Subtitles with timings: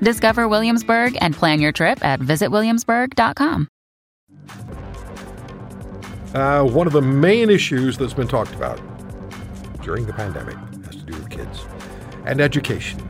[0.00, 3.68] Discover Williamsburg and plan your trip at visitwilliamsburg.com.
[6.34, 8.80] Uh, one of the main issues that's been talked about
[9.82, 11.64] during the pandemic has to do with kids
[12.26, 13.00] and education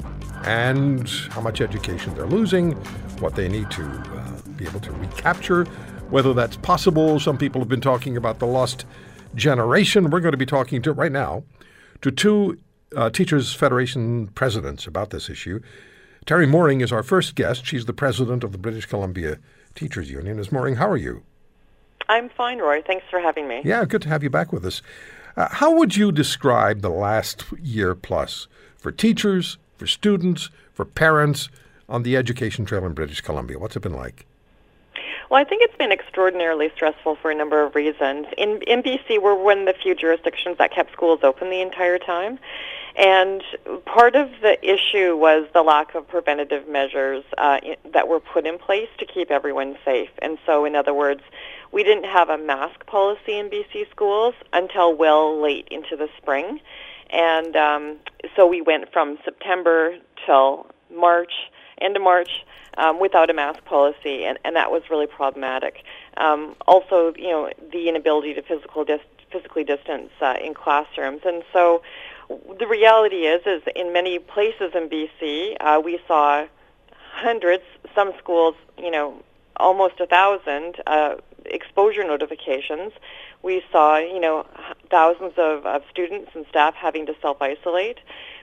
[0.44, 2.72] and how much education they're losing,
[3.20, 5.64] what they need to uh, be able to recapture,
[6.10, 7.18] whether that's possible.
[7.18, 8.84] Some people have been talking about the lost
[9.34, 10.10] generation.
[10.10, 11.42] We're going to be talking to right now
[12.02, 12.58] to two
[12.94, 15.60] uh, Teachers Federation presidents about this issue.
[16.26, 17.64] Teri Mooring is our first guest.
[17.64, 19.38] She's the president of the British Columbia
[19.76, 20.36] Teachers Union.
[20.36, 20.50] Ms.
[20.50, 21.22] Mooring, how are you?
[22.08, 22.82] I'm fine, Roy.
[22.84, 23.62] Thanks for having me.
[23.64, 24.82] Yeah, good to have you back with us.
[25.36, 31.48] Uh, how would you describe the last year plus for teachers, for students, for parents
[31.88, 33.60] on the education trail in British Columbia?
[33.60, 34.26] What's it been like?
[35.30, 38.26] Well, I think it's been extraordinarily stressful for a number of reasons.
[38.36, 41.98] In, in BC, we're one of the few jurisdictions that kept schools open the entire
[41.98, 42.40] time.
[42.96, 43.42] And
[43.84, 47.60] part of the issue was the lack of preventative measures uh,
[47.92, 50.08] that were put in place to keep everyone safe.
[50.22, 51.20] And so, in other words,
[51.72, 56.60] we didn't have a mask policy in BC schools until well late into the spring.
[57.10, 57.96] And um,
[58.34, 61.32] so we went from September till March,
[61.80, 62.30] end of March,
[62.78, 65.82] um, without a mask policy, and, and that was really problematic.
[66.16, 71.42] Um, also, you know, the inability to physical dis- physically distance uh, in classrooms, and
[71.52, 71.82] so
[72.28, 76.46] the reality is, is in many places in BC, uh, we saw
[77.12, 77.62] hundreds,
[77.94, 79.22] some schools, you know,
[79.56, 82.92] almost a thousand uh, exposure notifications.
[83.42, 84.46] We saw, you know,
[84.90, 87.98] thousands of, of students and staff having to self-isolate.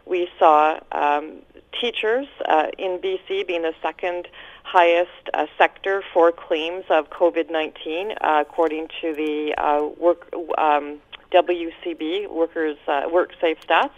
[0.06, 1.40] We saw um,
[1.80, 4.28] teachers uh, in BC being the second
[4.64, 11.00] highest uh, sector for claims of COVID-19, uh, according to the uh, work um,
[11.34, 13.92] WCB, Workers uh, Work Safe Stats,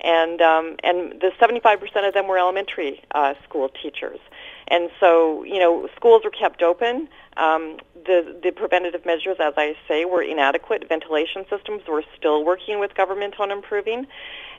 [0.00, 4.18] and um, and the 75% of them were elementary uh, school teachers.
[4.68, 7.08] And so, you know, schools were kept open.
[7.36, 10.88] Um, the the preventative measures, as I say, were inadequate.
[10.88, 14.06] Ventilation systems were still working with government on improving,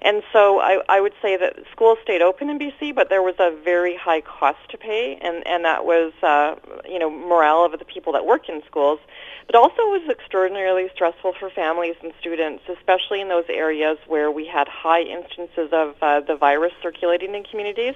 [0.01, 3.35] and so I, I would say that schools stayed open in BC, but there was
[3.39, 6.55] a very high cost to pay, and and that was uh,
[6.87, 8.99] you know morale of the people that work in schools,
[9.45, 14.29] but also it was extraordinarily stressful for families and students, especially in those areas where
[14.29, 17.95] we had high instances of uh, the virus circulating in communities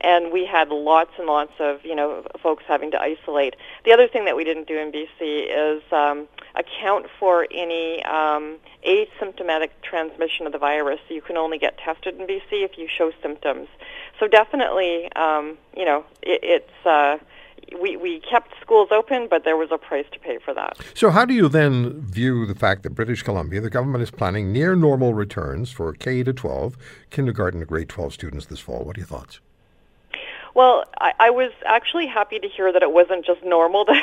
[0.00, 3.54] and we had lots and lots of you know folks having to isolate.
[3.84, 8.56] The other thing that we didn't do in BC is um, account for any um,
[8.86, 11.00] asymptomatic transmission of the virus.
[11.08, 13.68] You can only get tested in BC if you show symptoms.
[14.20, 16.86] So definitely, um, you know, it, it's.
[16.86, 17.18] Uh,
[17.80, 20.76] we, we kept schools open, but there was a price to pay for that.
[20.92, 24.52] So, how do you then view the fact that British Columbia, the government is planning
[24.52, 26.76] near normal returns for K to 12,
[27.10, 28.84] kindergarten to grade 12 students this fall?
[28.84, 29.40] What are your thoughts?
[30.54, 33.86] Well, I, I was actually happy to hear that it wasn't just normal.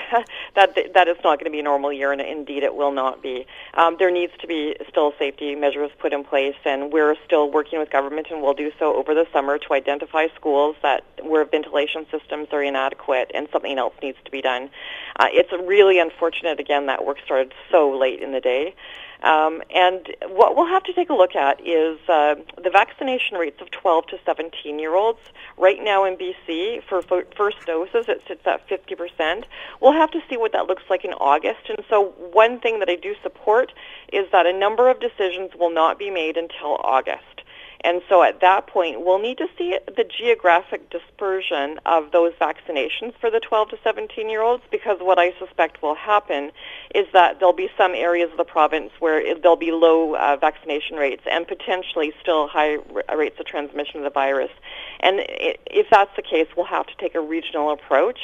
[0.54, 3.24] That that it's not going to be a normal year, and indeed it will not
[3.24, 3.46] be.
[3.74, 7.80] Um, there needs to be still safety measures put in place, and we're still working
[7.80, 12.06] with government, and we'll do so over the summer to identify schools that where ventilation
[12.12, 14.70] systems are inadequate, and something else needs to be done.
[15.18, 18.76] Uh, it's really unfortunate again that work started so late in the day.
[19.22, 23.62] Um, and what we'll have to take a look at is uh, the vaccination rates
[23.62, 25.20] of 12 to 17 year olds.
[25.58, 29.44] Right now in BC, for first doses, it sits at 50%.
[29.80, 31.70] We'll have to see what that looks like in August.
[31.70, 33.72] And so, one thing that I do support
[34.12, 37.31] is that a number of decisions will not be made until August.
[37.84, 43.14] And so at that point, we'll need to see the geographic dispersion of those vaccinations
[43.20, 46.52] for the 12 to 17 year olds because what I suspect will happen
[46.94, 50.38] is that there'll be some areas of the province where it, there'll be low uh,
[50.40, 54.52] vaccination rates and potentially still high r- rates of transmission of the virus.
[55.00, 58.20] And it, if that's the case, we'll have to take a regional approach.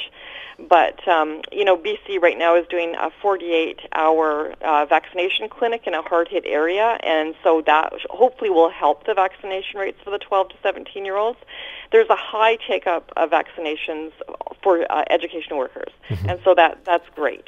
[0.68, 5.94] But um, you know, BC right now is doing a 48-hour uh, vaccination clinic in
[5.94, 10.50] a hard-hit area, and so that hopefully will help the vaccination rates for the 12
[10.50, 11.38] to 17-year-olds.
[11.92, 14.12] There's a high take-up of vaccinations
[14.62, 16.28] for uh, education workers, mm-hmm.
[16.28, 17.46] and so that that's great.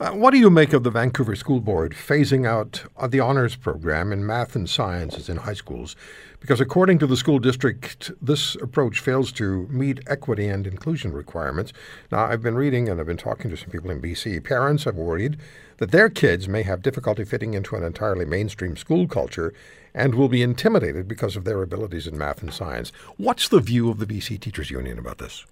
[0.00, 3.54] Uh, what do you make of the Vancouver School Board phasing out uh, the honors
[3.54, 5.94] program in math and sciences in high schools?
[6.40, 11.72] Because according to the school district, this approach fails to meet equity and inclusion requirements.
[12.10, 14.42] Now, I've been reading and I've been talking to some people in BC.
[14.42, 15.38] Parents have worried
[15.76, 19.54] that their kids may have difficulty fitting into an entirely mainstream school culture
[19.94, 22.90] and will be intimidated because of their abilities in math and science.
[23.16, 25.46] What's the view of the BC Teachers Union about this?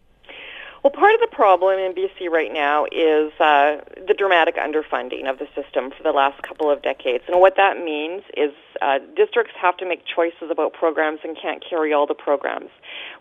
[0.83, 5.39] Well, part of the problem in BC right now is uh, the dramatic underfunding of
[5.39, 7.23] the system for the last couple of decades.
[7.29, 8.51] And what that means is
[8.81, 12.71] uh, districts have to make choices about programs and can't carry all the programs.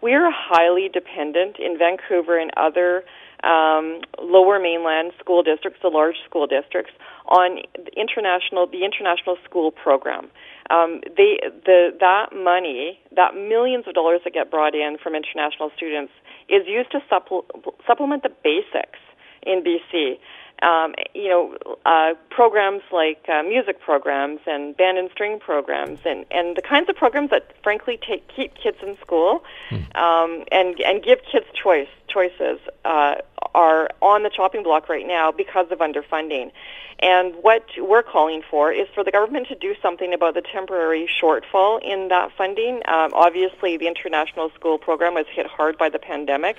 [0.02, 3.04] We are highly dependent in Vancouver and other
[3.44, 6.92] um, lower mainland school districts, the large school districts,
[7.28, 10.30] on the international the international school program.
[10.70, 15.72] Um, they the that money, that millions of dollars that get brought in from international
[15.76, 16.14] students
[16.50, 17.46] is used to supple-
[17.86, 19.00] supplement the basics
[19.44, 20.20] in BC.
[20.62, 21.56] Um, you know,
[21.86, 26.88] uh, programs like uh, music programs and band and string programs, and, and the kinds
[26.90, 29.78] of programs that, frankly, take keep kids in school, hmm.
[29.96, 33.16] um, and and give kids choice choices uh,
[33.56, 36.52] are on the chopping block right now because of underfunding.
[37.00, 41.10] And what we're calling for is for the government to do something about the temporary
[41.22, 42.76] shortfall in that funding.
[42.88, 46.58] Um, obviously, the international school program was hit hard by the pandemic,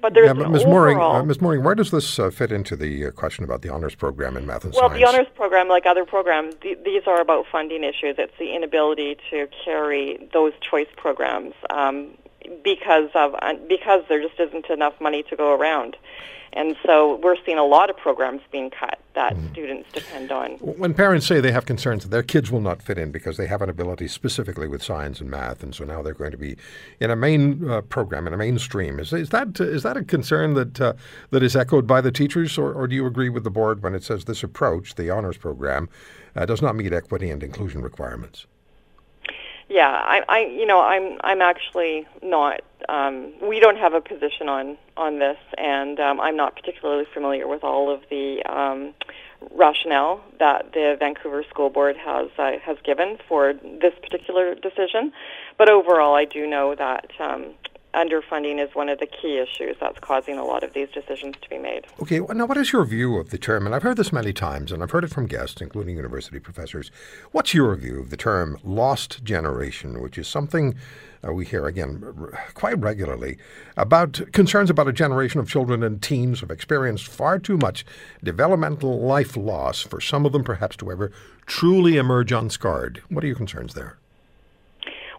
[0.00, 0.64] but there's yeah, but Ms.
[0.66, 1.40] Mooring, uh, Ms.
[1.40, 3.10] Mooring, where does this uh, fit into the uh,
[3.44, 5.02] question about the honors program in math and well, science?
[5.02, 8.16] Well, the honors program, like other programs, th- these are about funding issues.
[8.18, 12.16] It's the inability to carry those choice programs um,
[12.62, 15.96] because of uh, because there just isn't enough money to go around.
[16.56, 19.50] And so we're seeing a lot of programs being cut that mm.
[19.50, 20.52] students depend on.
[20.52, 23.48] When parents say they have concerns that their kids will not fit in because they
[23.48, 26.56] have an ability specifically with science and math, and so now they're going to be
[27.00, 30.54] in a main uh, program, in a mainstream, is, is, that, is that a concern
[30.54, 30.92] that, uh,
[31.30, 33.94] that is echoed by the teachers, or, or do you agree with the board when
[33.94, 35.88] it says this approach, the honors program,
[36.36, 38.46] uh, does not meet equity and inclusion requirements?
[39.68, 42.60] Yeah, I, I, you know, I'm, I'm actually not.
[42.88, 47.48] Um, we don't have a position on on this, and um, I'm not particularly familiar
[47.48, 48.92] with all of the um,
[49.52, 55.12] rationale that the Vancouver School Board has uh, has given for this particular decision.
[55.56, 57.54] But overall, I do know that um,
[57.94, 61.48] underfunding is one of the key issues that's causing a lot of these decisions to
[61.48, 61.86] be made.
[62.02, 63.66] Okay, now what is your view of the term?
[63.66, 66.90] And I've heard this many times, and I've heard it from guests, including university professors.
[67.32, 70.74] What's your view of the term lost generation, which is something
[71.26, 73.38] uh, we hear again r- quite regularly
[73.76, 77.86] about concerns about a generation of children and teens who have experienced far too much
[78.22, 81.10] developmental life loss for some of them perhaps to ever
[81.46, 83.02] truly emerge unscarred.
[83.08, 83.96] What are your concerns there?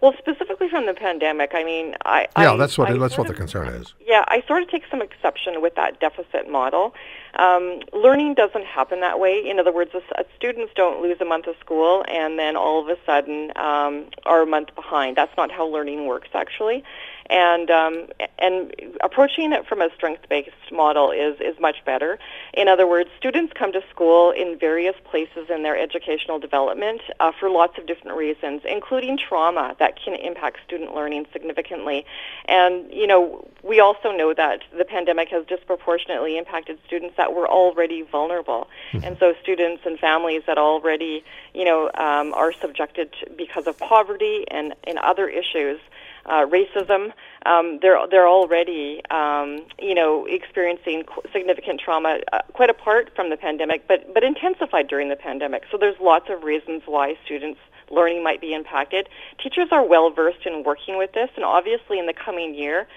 [0.01, 3.28] Well, specifically from the pandemic, I mean, I yeah, I, that's what I that's what
[3.30, 3.94] of, the concern is.
[4.06, 6.94] Yeah, I sort of take some exception with that deficit model.
[7.38, 9.48] Um, learning doesn't happen that way.
[9.48, 12.88] In other words, uh, students don't lose a month of school and then all of
[12.90, 15.18] a sudden um, are a month behind.
[15.18, 16.84] That's not how learning works, actually
[17.30, 22.20] and um, and approaching it from a strength-based model is is much better.
[22.54, 27.31] In other words, students come to school in various places in their educational development uh,
[27.40, 32.06] for lots of different reasons, including trauma that can impact student learning significantly.
[32.46, 37.50] And you know, we also know that the pandemic has disproportionately impacted students that were
[37.50, 39.04] already vulnerable, mm-hmm.
[39.04, 41.24] and so students and families that already
[41.56, 45.80] you know um, are subjected to, because of poverty and and other issues
[46.27, 47.13] uh, racism.
[47.48, 53.38] Um, they're they're already um, you know experiencing significant trauma, uh, quite apart from the
[53.38, 55.64] pandemic, but but intensified during the pandemic.
[55.71, 57.59] So there's lots of reasons why students
[57.90, 59.09] learning might be impacted.
[59.42, 62.88] Teachers are well versed in working with this, and obviously in the coming year,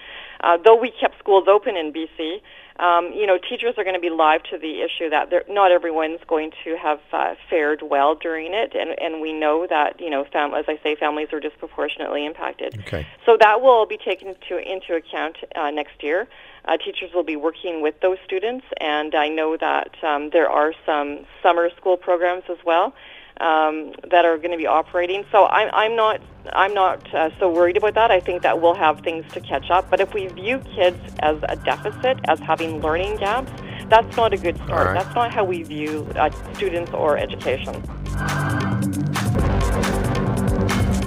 [0.41, 2.41] uh, though we kept schools open in BC,
[2.79, 6.21] um, you know, teachers are going to be live to the issue that not everyone's
[6.27, 10.25] going to have uh, fared well during it, and and we know that you know,
[10.31, 12.79] fam- as I say, families are disproportionately impacted.
[12.79, 13.05] Okay.
[13.25, 16.27] So that will be taken to into account uh, next year.
[16.65, 20.73] Uh, teachers will be working with those students, and I know that um, there are
[20.85, 22.93] some summer school programs as well
[23.39, 25.25] um, that are going to be operating.
[25.31, 26.21] So I'm, I'm not
[26.53, 28.11] I'm not uh, so worried about that.
[28.11, 29.89] I think that we'll have things to catch up.
[29.89, 33.51] But if we view kids as a deficit, as having learning gaps,
[33.87, 34.87] that's not a good start.
[34.87, 35.03] Right.
[35.03, 37.75] That's not how we view uh, students or education.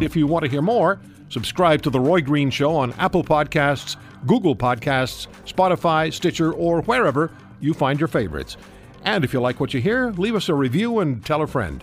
[0.03, 3.97] If you want to hear more, subscribe to The Roy Green Show on Apple Podcasts,
[4.27, 8.57] Google Podcasts, Spotify, Stitcher, or wherever you find your favorites.
[9.05, 11.83] And if you like what you hear, leave us a review and tell a friend.